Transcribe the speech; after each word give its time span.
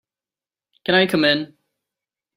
Can 0.83 0.95
I 0.95 1.05
come 1.05 1.23
in? 1.25 1.55